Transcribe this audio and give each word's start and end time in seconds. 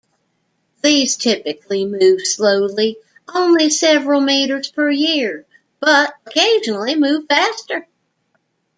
These 0.81 1.15
typically 1.17 1.85
move 1.85 2.25
slowly, 2.25 2.97
only 3.31 3.69
several 3.69 4.19
meters 4.19 4.71
per 4.71 4.89
year, 4.89 5.45
but 5.79 6.15
occasionally 6.25 6.95
move 6.95 7.27
faster. 7.29 7.87